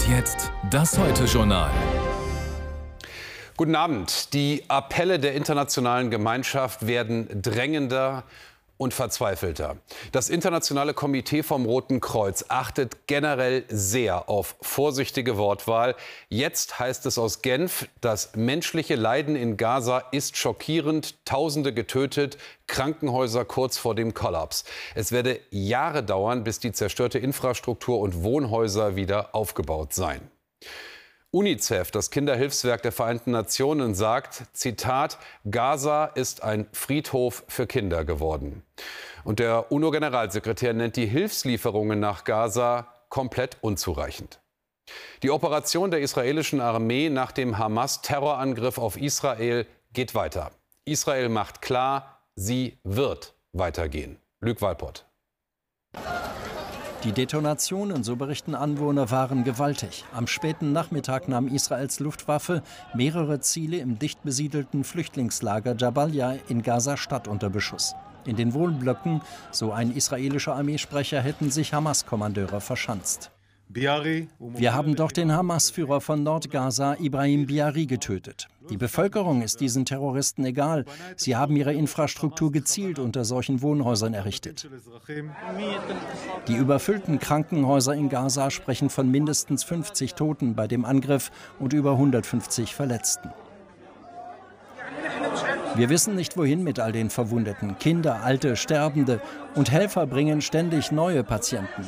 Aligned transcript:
Und 0.00 0.08
jetzt 0.08 0.50
das 0.70 0.98
Heute-Journal. 0.98 1.70
Guten 3.56 3.74
Abend. 3.74 4.32
Die 4.32 4.64
Appelle 4.68 5.18
der 5.18 5.34
internationalen 5.34 6.10
Gemeinschaft 6.10 6.86
werden 6.86 7.28
drängender 7.42 8.24
und 8.80 8.94
verzweifelter. 8.94 9.76
Das 10.10 10.30
internationale 10.30 10.94
Komitee 10.94 11.42
vom 11.42 11.66
Roten 11.66 12.00
Kreuz 12.00 12.46
achtet 12.48 13.06
generell 13.06 13.64
sehr 13.68 14.30
auf 14.30 14.56
vorsichtige 14.62 15.36
Wortwahl. 15.36 15.94
Jetzt 16.30 16.78
heißt 16.78 17.04
es 17.04 17.18
aus 17.18 17.42
Genf, 17.42 17.88
das 18.00 18.36
menschliche 18.36 18.94
Leiden 18.94 19.36
in 19.36 19.58
Gaza 19.58 19.98
ist 20.12 20.38
schockierend, 20.38 21.26
Tausende 21.26 21.74
getötet, 21.74 22.38
Krankenhäuser 22.68 23.44
kurz 23.44 23.76
vor 23.76 23.94
dem 23.94 24.14
Kollaps. 24.14 24.64
Es 24.94 25.12
werde 25.12 25.40
Jahre 25.50 26.02
dauern, 26.02 26.42
bis 26.42 26.58
die 26.58 26.72
zerstörte 26.72 27.18
Infrastruktur 27.18 28.00
und 28.00 28.22
Wohnhäuser 28.22 28.96
wieder 28.96 29.34
aufgebaut 29.34 29.92
seien. 29.92 30.30
UNICEF, 31.32 31.92
das 31.92 32.10
Kinderhilfswerk 32.10 32.82
der 32.82 32.90
Vereinten 32.90 33.30
Nationen, 33.30 33.94
sagt, 33.94 34.46
Zitat, 34.52 35.18
Gaza 35.48 36.06
ist 36.06 36.42
ein 36.42 36.66
Friedhof 36.72 37.44
für 37.46 37.68
Kinder 37.68 38.04
geworden. 38.04 38.64
Und 39.22 39.38
der 39.38 39.70
UNO-Generalsekretär 39.70 40.72
nennt 40.72 40.96
die 40.96 41.06
Hilfslieferungen 41.06 42.00
nach 42.00 42.24
Gaza 42.24 42.88
komplett 43.08 43.58
unzureichend. 43.60 44.40
Die 45.22 45.30
Operation 45.30 45.92
der 45.92 46.00
israelischen 46.00 46.60
Armee 46.60 47.10
nach 47.10 47.30
dem 47.30 47.58
Hamas-Terrorangriff 47.58 48.78
auf 48.78 48.96
Israel 48.96 49.66
geht 49.92 50.16
weiter. 50.16 50.50
Israel 50.84 51.28
macht 51.28 51.62
klar, 51.62 52.22
sie 52.34 52.78
wird 52.82 53.34
weitergehen. 53.52 54.18
Lüg 54.40 54.60
Walpott. 54.62 55.04
Die 57.04 57.12
Detonationen, 57.12 58.04
so 58.04 58.14
berichten 58.14 58.54
Anwohner, 58.54 59.10
waren 59.10 59.42
gewaltig. 59.42 60.04
Am 60.12 60.26
späten 60.26 60.72
Nachmittag 60.72 61.28
nahm 61.28 61.48
Israels 61.48 61.98
Luftwaffe 61.98 62.62
mehrere 62.92 63.40
Ziele 63.40 63.78
im 63.78 63.98
dicht 63.98 64.22
besiedelten 64.22 64.84
Flüchtlingslager 64.84 65.74
Jabalia 65.78 66.36
in 66.48 66.60
Gaza-Stadt 66.60 67.26
unter 67.26 67.48
Beschuss. 67.48 67.94
In 68.26 68.36
den 68.36 68.52
Wohnblöcken, 68.52 69.22
so 69.50 69.72
ein 69.72 69.96
israelischer 69.96 70.54
Armeesprecher, 70.56 71.22
hätten 71.22 71.50
sich 71.50 71.72
Hamas-Kommandeure 71.72 72.60
verschanzt. 72.60 73.30
Wir 73.72 74.74
haben 74.74 74.96
doch 74.96 75.12
den 75.12 75.30
Hamas-Führer 75.30 76.00
von 76.00 76.24
Nordgaza, 76.24 76.96
Ibrahim 76.98 77.46
Biari, 77.46 77.86
getötet. 77.86 78.48
Die 78.68 78.76
Bevölkerung 78.76 79.42
ist 79.42 79.60
diesen 79.60 79.84
Terroristen 79.84 80.44
egal. 80.44 80.84
Sie 81.14 81.36
haben 81.36 81.54
ihre 81.54 81.72
Infrastruktur 81.72 82.50
gezielt 82.50 82.98
unter 82.98 83.24
solchen 83.24 83.62
Wohnhäusern 83.62 84.12
errichtet. 84.12 84.68
Die 86.48 86.56
überfüllten 86.56 87.20
Krankenhäuser 87.20 87.94
in 87.94 88.08
Gaza 88.08 88.50
sprechen 88.50 88.90
von 88.90 89.08
mindestens 89.08 89.62
50 89.62 90.14
Toten 90.14 90.56
bei 90.56 90.66
dem 90.66 90.84
Angriff 90.84 91.30
und 91.60 91.72
über 91.72 91.92
150 91.92 92.74
Verletzten. 92.74 93.30
Wir 95.76 95.88
wissen 95.88 96.16
nicht, 96.16 96.36
wohin 96.36 96.64
mit 96.64 96.80
all 96.80 96.90
den 96.90 97.08
Verwundeten. 97.08 97.78
Kinder, 97.78 98.24
Alte, 98.24 98.56
Sterbende 98.56 99.20
und 99.54 99.70
Helfer 99.70 100.08
bringen 100.08 100.40
ständig 100.40 100.90
neue 100.90 101.22
Patienten. 101.22 101.86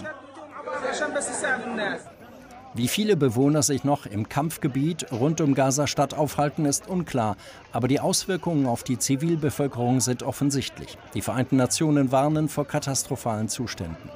Wie 2.74 2.88
viele 2.88 3.16
Bewohner 3.16 3.62
sich 3.62 3.84
noch 3.84 4.06
im 4.06 4.30
Kampfgebiet 4.30 5.12
rund 5.12 5.42
um 5.42 5.54
Gaza-Stadt 5.54 6.14
aufhalten, 6.14 6.64
ist 6.64 6.88
unklar. 6.88 7.36
Aber 7.70 7.86
die 7.86 8.00
Auswirkungen 8.00 8.66
auf 8.66 8.82
die 8.82 8.98
Zivilbevölkerung 8.98 10.00
sind 10.00 10.22
offensichtlich. 10.22 10.96
Die 11.12 11.20
Vereinten 11.20 11.56
Nationen 11.56 12.12
warnen 12.12 12.48
vor 12.48 12.66
katastrophalen 12.66 13.48
Zuständen. 13.48 14.10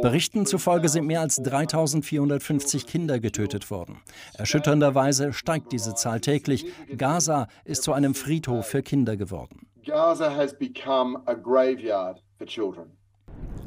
Berichten 0.00 0.46
zufolge 0.46 0.88
sind 0.88 1.06
mehr 1.06 1.20
als 1.20 1.36
3450 1.42 2.86
Kinder 2.86 3.18
getötet 3.18 3.68
worden. 3.68 4.00
Erschütternderweise 4.34 5.32
steigt 5.32 5.72
diese 5.72 5.96
Zahl 5.96 6.20
täglich. 6.20 6.66
Gaza 6.96 7.48
ist 7.64 7.82
zu 7.82 7.92
einem 7.92 8.14
Friedhof 8.14 8.66
für 8.66 8.82
Kinder 8.82 9.16
geworden. 9.16 9.66
Gaza 9.84 10.32
has 10.32 10.56
become 10.56 11.20
a 11.26 11.34
graveyard 11.34 12.22
for 12.36 12.46
children. 12.46 12.97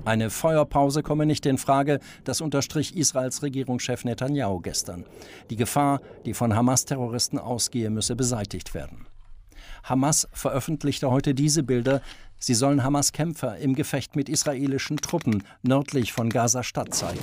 Eine 0.04 0.32
Feuerpause 0.32 1.04
komme 1.04 1.26
nicht 1.28 1.46
in 1.46 1.60
Frage, 1.60 2.00
das 2.24 2.42
unterstrich 2.42 2.98
Israels 2.98 3.44
Regierungschef 3.44 4.04
Netanyahu 4.04 4.60
gestern. 4.60 5.06
Die 5.50 5.56
Gefahr, 5.56 6.02
die 6.26 6.34
von 6.34 6.56
Hamas-Terroristen 6.56 7.38
ausgehe, 7.38 7.90
müsse 7.92 8.16
beseitigt 8.16 8.74
werden. 8.74 9.06
Hamas 9.84 10.28
veröffentlichte 10.32 11.12
heute 11.12 11.36
diese 11.36 11.64
Bilder. 11.64 12.02
Sie 12.40 12.56
sollen 12.56 12.84
Hamas-Kämpfer 12.84 13.58
im 13.58 13.76
Gefecht 13.76 14.16
mit 14.16 14.28
israelischen 14.28 14.98
Truppen 14.98 15.44
nördlich 15.62 16.14
von 16.14 16.30
Gaza-Stadt 16.30 16.94
zeigen. 16.96 17.20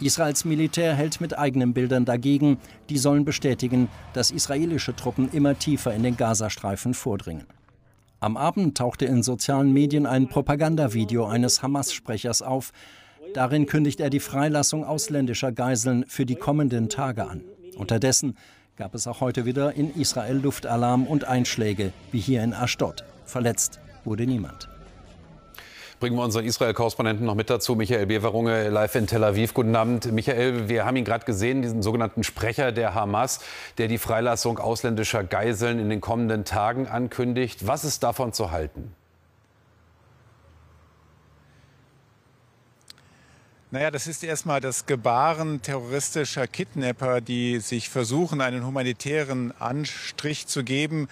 Israels 0.00 0.44
Militär 0.44 0.94
hält 0.94 1.20
mit 1.20 1.38
eigenen 1.38 1.74
Bildern 1.74 2.04
dagegen. 2.04 2.58
Die 2.88 2.98
sollen 2.98 3.24
bestätigen, 3.24 3.88
dass 4.12 4.30
israelische 4.30 4.96
Truppen 4.96 5.30
immer 5.32 5.58
tiefer 5.58 5.94
in 5.94 6.02
den 6.02 6.16
Gazastreifen 6.16 6.94
vordringen. 6.94 7.46
Am 8.24 8.38
Abend 8.38 8.78
tauchte 8.78 9.04
in 9.04 9.22
sozialen 9.22 9.74
Medien 9.74 10.06
ein 10.06 10.30
Propagandavideo 10.30 11.26
eines 11.26 11.62
Hamas-Sprechers 11.62 12.40
auf. 12.40 12.72
Darin 13.34 13.66
kündigt 13.66 14.00
er 14.00 14.08
die 14.08 14.18
Freilassung 14.18 14.82
ausländischer 14.82 15.52
Geiseln 15.52 16.06
für 16.08 16.24
die 16.24 16.34
kommenden 16.34 16.88
Tage 16.88 17.28
an. 17.28 17.42
Unterdessen 17.76 18.38
gab 18.76 18.94
es 18.94 19.06
auch 19.06 19.20
heute 19.20 19.44
wieder 19.44 19.74
in 19.74 19.94
Israel 19.94 20.38
Luftalarm 20.38 21.06
und 21.06 21.24
Einschläge, 21.24 21.92
wie 22.12 22.18
hier 22.18 22.42
in 22.42 22.54
Ashdod. 22.54 23.04
Verletzt 23.26 23.78
wurde 24.06 24.24
niemand. 24.24 24.70
Bringen 26.04 26.18
wir 26.18 26.22
unseren 26.22 26.44
Israel-Korrespondenten 26.44 27.24
noch 27.24 27.34
mit 27.34 27.48
dazu, 27.48 27.76
Michael 27.76 28.04
Beverunge, 28.04 28.68
live 28.68 28.94
in 28.94 29.06
Tel 29.06 29.24
Aviv. 29.24 29.54
Guten 29.54 29.74
Abend. 29.74 30.12
Michael, 30.12 30.68
wir 30.68 30.84
haben 30.84 30.96
ihn 30.96 31.04
gerade 31.06 31.24
gesehen, 31.24 31.62
diesen 31.62 31.80
sogenannten 31.80 32.24
Sprecher 32.24 32.72
der 32.72 32.94
Hamas, 32.94 33.40
der 33.78 33.88
die 33.88 33.96
Freilassung 33.96 34.58
ausländischer 34.58 35.24
Geiseln 35.24 35.78
in 35.78 35.88
den 35.88 36.02
kommenden 36.02 36.44
Tagen 36.44 36.88
ankündigt. 36.88 37.66
Was 37.66 37.86
ist 37.86 38.02
davon 38.02 38.34
zu 38.34 38.50
halten? 38.50 38.94
Naja, 43.70 43.90
das 43.90 44.06
ist 44.06 44.22
erstmal 44.22 44.60
das 44.60 44.84
Gebaren 44.84 45.62
terroristischer 45.62 46.46
Kidnapper, 46.46 47.22
die 47.22 47.60
sich 47.60 47.88
versuchen, 47.88 48.42
einen 48.42 48.66
humanitären 48.66 49.58
Anstrich 49.58 50.46
zu 50.48 50.64
geben. 50.64 51.08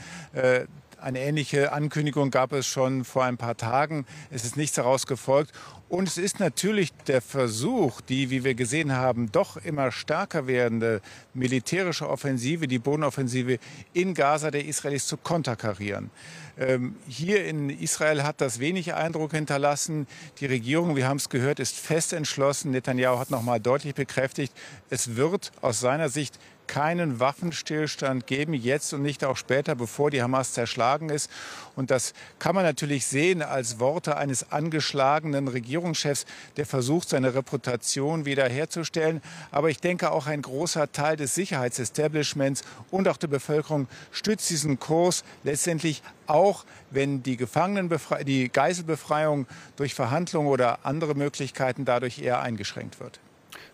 Eine 1.03 1.19
ähnliche 1.19 1.73
Ankündigung 1.73 2.31
gab 2.31 2.53
es 2.53 2.65
schon 2.65 3.05
vor 3.05 3.25
ein 3.25 3.37
paar 3.37 3.57
Tagen. 3.57 4.07
Es 4.31 4.45
ist 4.45 4.57
nichts 4.57 4.77
daraus 4.77 5.09
gefolgt. 5.09 5.51
Und 5.89 6.07
es 6.07 6.17
ist 6.17 6.39
natürlich 6.39 6.93
der 7.09 7.21
Versuch, 7.21 8.01
die, 8.03 8.31
wie 8.31 8.45
wir 8.45 8.55
gesehen 8.55 8.93
haben, 8.93 9.33
doch 9.33 9.57
immer 9.57 9.91
stärker 9.91 10.47
werdende 10.47 11.03
militärische 11.35 12.09
Offensive, 12.09 12.69
die 12.69 12.79
Bodenoffensive 12.79 13.59
in 13.93 14.15
Gaza 14.15 14.53
der 14.53 14.65
Israelis 14.65 15.09
zu 15.09 15.17
konterkarieren. 15.17 16.11
Ähm, 16.57 16.95
hier 17.09 17.45
in 17.47 17.69
Israel 17.69 18.23
hat 18.23 18.41
das 18.41 18.61
wenig 18.61 18.95
Eindruck 18.95 19.33
hinterlassen. 19.33 20.07
Die 20.39 20.47
Regierung, 20.47 20.95
wir 20.95 21.09
haben 21.09 21.17
es 21.17 21.29
gehört, 21.29 21.59
ist 21.59 21.77
fest 21.77 22.13
entschlossen. 22.13 22.71
Netanyahu 22.71 23.19
hat 23.19 23.31
noch 23.31 23.43
mal 23.43 23.59
deutlich 23.59 23.97
bekräftigt, 23.97 24.53
es 24.89 25.17
wird 25.17 25.51
aus 25.63 25.81
seiner 25.81 26.09
Sicht 26.11 26.39
keinen 26.67 27.21
Waffenstillstand 27.21 28.27
geben, 28.27 28.55
jetzt 28.55 28.93
und 28.93 29.03
nicht 29.03 29.25
auch 29.25 29.37
später, 29.37 29.75
bevor 29.75 30.11
die 30.11 30.23
Hamas 30.23 30.53
zerschlagen 30.53 31.09
ist. 31.09 31.31
Und 31.77 31.91
das 31.91 32.15
kann 32.39 32.55
man 32.55 32.65
natürlich 32.65 33.07
sehen 33.07 33.43
als 33.43 33.81
Worte 33.81 34.17
eines 34.17 34.53
angeschlagenen 34.53 35.49
Regierungschefs, 35.49 36.27
der 36.57 36.67
versucht, 36.67 37.09
seine 37.09 37.35
Reputation 37.35 38.25
wiederherzustellen. 38.25 39.23
Aber 39.51 39.71
ich 39.71 39.81
denke, 39.81 40.11
auch 40.13 40.27
ein 40.27 40.43
großer 40.43 40.93
Teil 40.93 41.17
des 41.17 41.35
Sicherheitsestablishments 41.35 42.63
und 42.91 43.09
auch 43.09 43.17
der 43.17 43.29
Bevölkerung 43.29 43.89
stützt 44.11 44.51
diesen 44.51 44.79
Kurs 44.79 45.25
letztendlich 45.45 46.03
auch, 46.27 46.65
wenn 46.91 47.23
die 47.23 47.37
die 47.37 48.49
Geiselbefreiung 48.49 49.47
durch 49.77 49.95
Verhandlungen 49.95 50.49
oder 50.49 50.85
andere 50.85 51.15
Möglichkeiten 51.15 51.85
dadurch 51.85 52.19
eher 52.21 52.41
eingeschränkt 52.41 53.01
wird. 53.01 53.21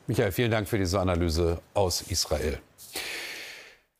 Michael, 0.06 0.32
vielen 0.32 0.50
Dank 0.50 0.68
für 0.68 0.78
diese 0.78 0.98
Analyse 1.00 1.60
aus 1.74 2.02
Israel. 2.02 2.58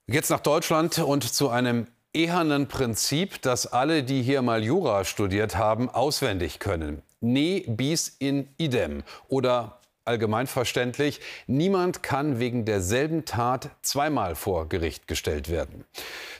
Jetzt 0.06 0.30
nach 0.30 0.40
Deutschland 0.40 0.98
und 0.98 1.22
zu 1.22 1.50
einem 1.50 1.86
ehernen 2.12 2.68
Prinzip, 2.68 3.42
das 3.42 3.66
alle, 3.66 4.02
die 4.02 4.22
hier 4.22 4.42
mal 4.42 4.64
Jura 4.64 5.04
studiert 5.04 5.56
haben, 5.56 5.90
auswendig 5.90 6.58
können. 6.58 7.02
Ne 7.20 7.64
bis 7.66 8.08
in 8.08 8.48
idem 8.56 9.02
oder 9.28 9.77
allgemeinverständlich, 10.08 11.20
niemand 11.46 12.02
kann 12.02 12.40
wegen 12.40 12.64
derselben 12.64 13.24
Tat 13.24 13.70
zweimal 13.82 14.34
vor 14.34 14.68
Gericht 14.68 15.06
gestellt 15.06 15.48
werden. 15.48 15.84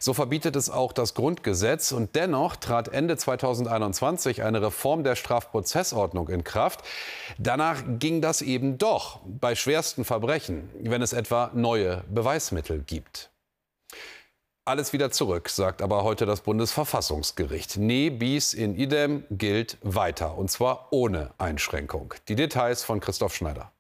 So 0.01 0.15
verbietet 0.15 0.57
es 0.57 0.71
auch 0.71 0.93
das 0.93 1.15
Grundgesetz 1.15 1.93
und 1.93 2.17
dennoch 2.17 2.57
trat 2.57 2.89
Ende 2.89 3.17
2021 3.17 4.43
eine 4.43 4.63
Reform 4.63 5.05
der 5.05 5.15
Strafprozessordnung 5.15 6.29
in 6.29 6.43
Kraft. 6.43 6.81
Danach 7.39 7.83
ging 7.99 8.21
das 8.21 8.43
eben 8.43 8.79
doch 8.79 9.21
bei 9.27 9.55
schwersten 9.55 10.05
Verbrechen, 10.05 10.71
wenn 10.81 11.03
es 11.03 11.13
etwa 11.13 11.51
neue 11.55 12.03
Beweismittel 12.09 12.83
gibt. 12.85 13.31
Alles 14.69 14.93
wieder 14.93 15.11
zurück, 15.11 15.49
sagt 15.49 15.81
aber 15.81 16.05
heute 16.05 16.27
das 16.27 16.43
Bundesverfassungsgericht. 16.43 17.79
Ne 17.79 18.11
bis 18.11 18.53
in 18.53 18.77
idem 18.77 19.25
gilt 19.31 19.79
weiter, 19.81 20.37
und 20.37 20.51
zwar 20.51 20.89
ohne 20.91 21.31
Einschränkung. 21.39 22.13
Die 22.29 22.35
Details 22.35 22.85
von 22.85 23.01
Christoph 23.01 23.35
Schneider. 23.35 23.73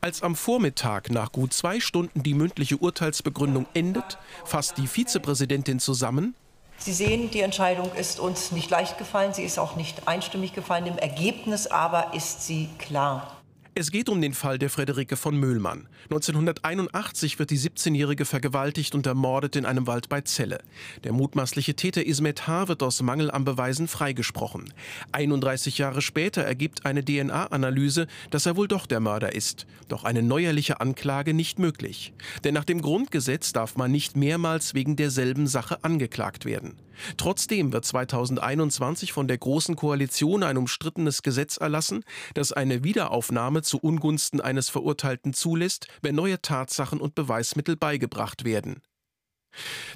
Als 0.00 0.22
am 0.22 0.34
Vormittag 0.34 1.10
nach 1.10 1.30
gut 1.30 1.52
zwei 1.52 1.78
Stunden 1.78 2.22
die 2.22 2.32
mündliche 2.32 2.78
Urteilsbegründung 2.78 3.66
endet, 3.74 4.16
fasst 4.46 4.78
die 4.78 4.86
Vizepräsidentin 4.86 5.78
zusammen. 5.78 6.34
Sie 6.78 6.94
sehen, 6.94 7.30
die 7.30 7.40
Entscheidung 7.40 7.92
ist 7.92 8.20
uns 8.20 8.50
nicht 8.50 8.70
leicht 8.70 8.96
gefallen, 8.96 9.34
sie 9.34 9.44
ist 9.44 9.58
auch 9.58 9.76
nicht 9.76 10.08
einstimmig 10.08 10.54
gefallen. 10.54 10.86
Im 10.86 10.96
Ergebnis 10.96 11.66
aber 11.66 12.14
ist 12.14 12.46
sie 12.46 12.70
klar. 12.78 13.43
Es 13.76 13.90
geht 13.90 14.08
um 14.08 14.22
den 14.22 14.34
Fall 14.34 14.56
der 14.56 14.70
Frederike 14.70 15.16
von 15.16 15.36
Möhlmann. 15.36 15.88
1981 16.04 17.40
wird 17.40 17.50
die 17.50 17.58
17-Jährige 17.58 18.24
vergewaltigt 18.24 18.94
und 18.94 19.04
ermordet 19.04 19.56
in 19.56 19.66
einem 19.66 19.88
Wald 19.88 20.08
bei 20.08 20.20
Celle. 20.20 20.60
Der 21.02 21.12
mutmaßliche 21.12 21.74
Täter 21.74 22.06
Ismet 22.06 22.46
H. 22.46 22.68
wird 22.68 22.84
aus 22.84 23.02
Mangel 23.02 23.32
an 23.32 23.44
Beweisen 23.44 23.88
freigesprochen. 23.88 24.72
31 25.10 25.78
Jahre 25.78 26.02
später 26.02 26.42
ergibt 26.42 26.86
eine 26.86 27.04
DNA-Analyse, 27.04 28.06
dass 28.30 28.46
er 28.46 28.54
wohl 28.54 28.68
doch 28.68 28.86
der 28.86 29.00
Mörder 29.00 29.34
ist. 29.34 29.66
Doch 29.88 30.04
eine 30.04 30.22
neuerliche 30.22 30.80
Anklage 30.80 31.34
nicht 31.34 31.58
möglich. 31.58 32.12
Denn 32.44 32.54
nach 32.54 32.64
dem 32.64 32.80
Grundgesetz 32.80 33.52
darf 33.52 33.76
man 33.76 33.90
nicht 33.90 34.16
mehrmals 34.16 34.74
wegen 34.74 34.94
derselben 34.94 35.48
Sache 35.48 35.82
angeklagt 35.82 36.44
werden. 36.44 36.76
Trotzdem 37.16 37.72
wird 37.72 37.84
2021 37.84 39.12
von 39.12 39.28
der 39.28 39.38
Großen 39.38 39.76
Koalition 39.76 40.42
ein 40.42 40.56
umstrittenes 40.56 41.22
Gesetz 41.22 41.56
erlassen, 41.56 42.04
das 42.34 42.52
eine 42.52 42.84
Wiederaufnahme 42.84 43.62
zu 43.62 43.78
Ungunsten 43.78 44.40
eines 44.40 44.68
Verurteilten 44.68 45.32
zulässt, 45.32 45.88
wenn 46.02 46.14
neue 46.14 46.40
Tatsachen 46.40 47.00
und 47.00 47.14
Beweismittel 47.14 47.76
beigebracht 47.76 48.44
werden. 48.44 48.82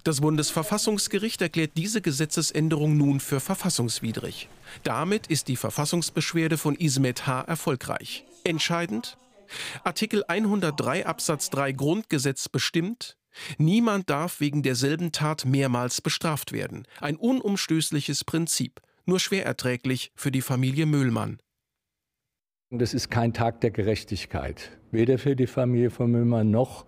Das 0.04 0.20
Bundesverfassungsgericht 0.20 1.42
erklärt 1.42 1.72
diese 1.76 2.00
Gesetzesänderung 2.00 2.96
nun 2.96 3.20
für 3.20 3.40
verfassungswidrig. 3.40 4.48
Damit 4.84 5.26
ist 5.26 5.48
die 5.48 5.56
Verfassungsbeschwerde 5.56 6.58
von 6.58 6.76
Ismet 6.76 7.26
H. 7.26 7.42
erfolgreich. 7.42 8.24
Entscheidend? 8.44 9.18
Artikel 9.82 10.24
103 10.28 11.06
Absatz 11.06 11.50
3 11.50 11.72
Grundgesetz 11.72 12.48
bestimmt, 12.48 13.16
Niemand 13.58 14.10
darf 14.10 14.40
wegen 14.40 14.62
derselben 14.62 15.12
Tat 15.12 15.44
mehrmals 15.44 16.00
bestraft 16.00 16.52
werden. 16.52 16.86
Ein 17.00 17.16
unumstößliches 17.16 18.25
Prinzip, 18.25 18.80
nur 19.06 19.20
schwer 19.20 19.46
erträglich 19.46 20.12
für 20.14 20.30
die 20.30 20.42
Familie 20.42 20.86
Müllmann. 20.86 21.38
Das 22.70 22.92
ist 22.92 23.10
kein 23.10 23.32
Tag 23.32 23.62
der 23.62 23.70
Gerechtigkeit, 23.70 24.78
weder 24.90 25.19
für 25.19 25.34
die 25.34 25.46
Familie 25.46 25.90
von 25.90 26.10
Müllmann 26.10 26.50
noch 26.50 26.84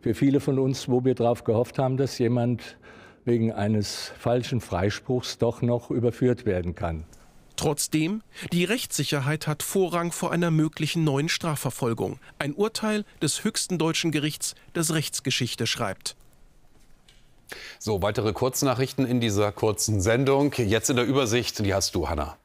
für 0.00 0.14
viele 0.14 0.40
von 0.40 0.58
uns, 0.58 0.88
wo 0.88 1.04
wir 1.04 1.14
darauf 1.14 1.44
gehofft 1.44 1.78
haben, 1.78 1.96
dass 1.96 2.18
jemand 2.18 2.78
wegen 3.24 3.52
eines 3.52 4.12
falschen 4.18 4.60
Freispruchs 4.60 5.36
doch 5.36 5.60
noch 5.60 5.90
überführt 5.90 6.46
werden 6.46 6.74
kann. 6.74 7.04
Trotzdem, 7.58 8.22
die 8.52 8.64
Rechtssicherheit 8.64 9.48
hat 9.48 9.64
Vorrang 9.64 10.12
vor 10.12 10.30
einer 10.30 10.52
möglichen 10.52 11.02
neuen 11.02 11.28
Strafverfolgung. 11.28 12.20
Ein 12.38 12.54
Urteil 12.54 13.04
des 13.20 13.42
höchsten 13.42 13.78
deutschen 13.78 14.12
Gerichts, 14.12 14.54
das 14.74 14.94
Rechtsgeschichte 14.94 15.66
schreibt. 15.66 16.14
So, 17.80 18.00
weitere 18.00 18.32
Kurznachrichten 18.32 19.04
in 19.04 19.20
dieser 19.20 19.50
kurzen 19.50 20.00
Sendung. 20.00 20.52
Jetzt 20.52 20.88
in 20.88 20.94
der 20.94 21.04
Übersicht, 21.04 21.58
die 21.58 21.74
hast 21.74 21.96
du, 21.96 22.08
Hanna. 22.08 22.36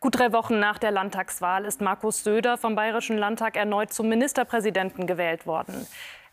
Gut 0.00 0.18
drei 0.18 0.30
Wochen 0.34 0.60
nach 0.60 0.78
der 0.78 0.90
Landtagswahl 0.90 1.64
ist 1.64 1.80
Markus 1.80 2.22
Söder 2.22 2.58
vom 2.58 2.74
Bayerischen 2.74 3.16
Landtag 3.16 3.56
erneut 3.56 3.94
zum 3.94 4.10
Ministerpräsidenten 4.10 5.06
gewählt 5.06 5.46
worden. 5.46 5.86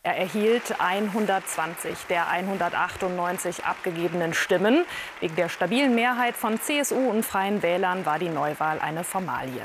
Er 0.06 0.18
erhielt 0.18 0.78
120 0.80 1.96
der 2.10 2.28
198 2.28 3.64
abgegebenen 3.64 4.34
Stimmen. 4.34 4.84
Wegen 5.20 5.34
der 5.36 5.48
stabilen 5.48 5.94
Mehrheit 5.94 6.36
von 6.36 6.60
CSU 6.60 7.08
und 7.08 7.24
Freien 7.24 7.62
Wählern 7.62 8.04
war 8.04 8.18
die 8.18 8.28
Neuwahl 8.28 8.80
eine 8.80 9.02
Formalie. 9.02 9.64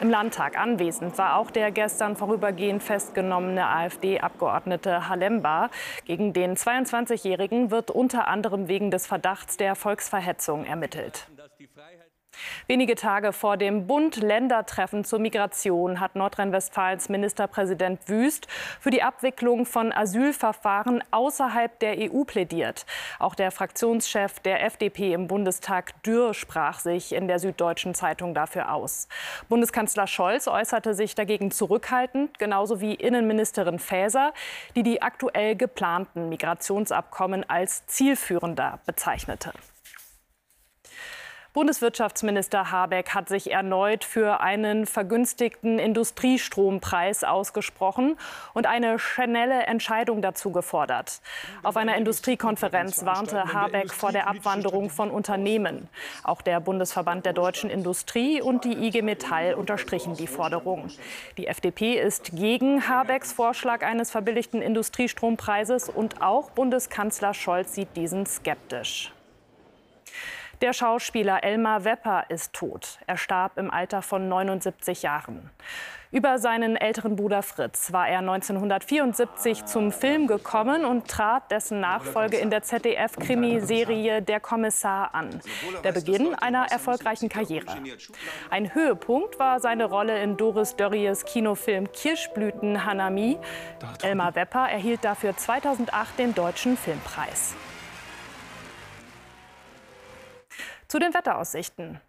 Im 0.00 0.10
Landtag 0.10 0.58
anwesend 0.58 1.16
war 1.16 1.36
auch 1.36 1.52
der 1.52 1.70
gestern 1.70 2.16
vorübergehend 2.16 2.82
festgenommene 2.82 3.68
AfD-Abgeordnete 3.68 5.08
Halemba. 5.08 5.70
Gegen 6.06 6.32
den 6.32 6.56
22-Jährigen 6.56 7.70
wird 7.70 7.92
unter 7.92 8.26
anderem 8.26 8.66
wegen 8.66 8.90
des 8.90 9.06
Verdachts 9.06 9.58
der 9.58 9.76
Volksverhetzung 9.76 10.64
ermittelt. 10.64 11.28
Wenige 12.66 12.94
Tage 12.94 13.32
vor 13.32 13.56
dem 13.56 13.86
Bund-Länder-Treffen 13.86 15.04
zur 15.04 15.18
Migration 15.18 16.00
hat 16.00 16.16
Nordrhein-Westfalens 16.16 17.08
Ministerpräsident 17.08 18.08
Wüst 18.08 18.46
für 18.80 18.90
die 18.90 19.02
Abwicklung 19.02 19.66
von 19.66 19.92
Asylverfahren 19.92 21.02
außerhalb 21.10 21.78
der 21.80 21.96
EU 21.98 22.24
plädiert. 22.24 22.86
Auch 23.18 23.34
der 23.34 23.50
Fraktionschef 23.50 24.40
der 24.40 24.64
FDP 24.64 25.12
im 25.12 25.26
Bundestag 25.26 26.02
Dürr 26.02 26.34
sprach 26.34 26.80
sich 26.80 27.14
in 27.14 27.28
der 27.28 27.38
Süddeutschen 27.38 27.94
Zeitung 27.94 28.34
dafür 28.34 28.72
aus. 28.72 29.08
Bundeskanzler 29.48 30.06
Scholz 30.06 30.48
äußerte 30.48 30.94
sich 30.94 31.14
dagegen 31.14 31.50
zurückhaltend, 31.50 32.38
genauso 32.38 32.80
wie 32.80 32.94
Innenministerin 32.94 33.78
Faeser, 33.78 34.32
die 34.76 34.82
die 34.82 35.02
aktuell 35.02 35.56
geplanten 35.56 36.28
Migrationsabkommen 36.28 37.48
als 37.48 37.86
zielführender 37.86 38.80
bezeichnete. 38.86 39.52
Bundeswirtschaftsminister 41.58 42.70
Habeck 42.70 43.16
hat 43.16 43.28
sich 43.28 43.50
erneut 43.50 44.04
für 44.04 44.38
einen 44.38 44.86
vergünstigten 44.86 45.80
Industriestrompreis 45.80 47.24
ausgesprochen 47.24 48.16
und 48.54 48.68
eine 48.68 49.00
schnelle 49.00 49.64
Entscheidung 49.64 50.22
dazu 50.22 50.52
gefordert. 50.52 51.20
Auf 51.64 51.76
einer 51.76 51.96
Industriekonferenz 51.96 53.04
warnte 53.04 53.52
Habeck 53.52 53.92
vor 53.92 54.12
der 54.12 54.28
Abwanderung 54.28 54.88
von 54.88 55.10
Unternehmen. 55.10 55.88
Auch 56.22 56.42
der 56.42 56.60
Bundesverband 56.60 57.26
der 57.26 57.32
deutschen 57.32 57.70
Industrie 57.70 58.40
und 58.40 58.64
die 58.64 58.74
IG 58.86 59.02
Metall 59.02 59.54
unterstrichen 59.54 60.14
die 60.14 60.28
Forderung. 60.28 60.88
Die 61.38 61.48
FDP 61.48 61.98
ist 61.98 62.36
gegen 62.36 62.88
Habecks 62.88 63.32
Vorschlag 63.32 63.84
eines 63.84 64.12
verbilligten 64.12 64.62
Industriestrompreises 64.62 65.88
und 65.88 66.22
auch 66.22 66.50
Bundeskanzler 66.50 67.34
Scholz 67.34 67.74
sieht 67.74 67.96
diesen 67.96 68.26
skeptisch. 68.26 69.12
Der 70.60 70.72
Schauspieler 70.72 71.44
Elmar 71.44 71.84
Wepper 71.84 72.24
ist 72.30 72.52
tot. 72.52 72.98
Er 73.06 73.16
starb 73.16 73.58
im 73.58 73.70
Alter 73.70 74.02
von 74.02 74.28
79 74.28 75.02
Jahren. 75.02 75.50
Über 76.10 76.38
seinen 76.38 76.74
älteren 76.74 77.14
Bruder 77.14 77.42
Fritz 77.42 77.92
war 77.92 78.08
er 78.08 78.18
1974 78.20 79.66
zum 79.66 79.92
Film 79.92 80.26
gekommen 80.26 80.84
und 80.84 81.06
trat 81.06 81.50
dessen 81.52 81.78
Nachfolge 81.78 82.38
in 82.38 82.50
der 82.50 82.62
ZDF-Krimiserie 82.62 84.20
Der 84.20 84.40
Kommissar 84.40 85.14
an. 85.14 85.40
Der 85.84 85.92
Beginn 85.92 86.34
einer 86.34 86.66
erfolgreichen 86.72 87.28
Karriere. 87.28 87.76
Ein 88.50 88.74
Höhepunkt 88.74 89.38
war 89.38 89.60
seine 89.60 89.84
Rolle 89.84 90.20
in 90.22 90.36
Doris 90.36 90.74
Dörries 90.74 91.24
Kinofilm 91.24 91.92
Kirschblüten 91.92 92.84
Hanami. 92.84 93.38
Elmar 94.02 94.34
Wepper 94.34 94.68
erhielt 94.68 95.04
dafür 95.04 95.36
2008 95.36 96.18
den 96.18 96.34
Deutschen 96.34 96.76
Filmpreis. 96.76 97.54
Zu 100.88 100.98
den 100.98 101.12
Wetteraussichten. 101.12 102.00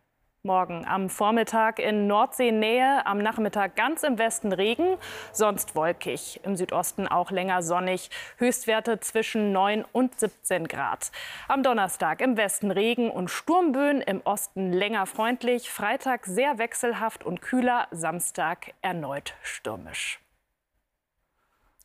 Morgen 0.42 0.86
am 0.88 1.10
Vormittag 1.10 1.80
in 1.80 2.08
Nordseenähe, 2.08 3.06
am 3.06 3.18
Nachmittag 3.18 3.76
ganz 3.76 4.04
im 4.04 4.18
Westen 4.18 4.54
Regen, 4.54 4.96
sonst 5.34 5.76
wolkig. 5.76 6.40
Im 6.46 6.56
Südosten 6.56 7.06
auch 7.06 7.30
länger 7.30 7.62
sonnig. 7.62 8.10
Höchstwerte 8.38 9.02
zwischen 9.02 9.52
9 9.52 9.84
und 9.92 10.18
17 10.18 10.70
Grad. 10.70 11.12
Am 11.50 11.62
Donnerstag 11.62 12.22
im 12.22 12.38
Westen 12.38 12.72
Regen 12.72 13.12
und 13.12 13.30
Sturmböen, 13.30 14.00
im 14.00 14.22
Osten 14.24 14.72
länger 14.72 15.06
freundlich. 15.08 15.70
Freitag 15.70 16.26
sehr 16.26 16.58
wechselhaft 16.58 17.26
und 17.26 17.42
kühler. 17.42 17.90
Samstag 17.92 18.74
erneut 18.82 19.34
stürmisch. 19.44 20.22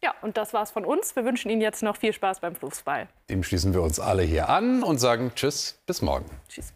Ja, 0.01 0.15
und 0.23 0.37
das 0.37 0.55
war's 0.55 0.71
von 0.71 0.85
uns. 0.85 1.17
Wir 1.17 1.25
wünschen 1.25 1.51
Ihnen 1.51 1.61
jetzt 1.61 1.83
noch 1.83 1.97
viel 1.97 2.13
Spaß 2.13 2.39
beim 2.39 2.55
Fußball. 2.55 3.09
Dem 3.31 3.43
schließen 3.43 3.75
wir 3.75 3.83
uns 3.83 3.99
alle 3.99 4.23
hier 4.23 4.49
an 4.49 4.85
und 4.85 4.99
sagen 4.99 5.33
Tschüss, 5.35 5.83
bis 5.87 6.01
morgen. 6.01 6.31
Tschüss. 6.49 6.73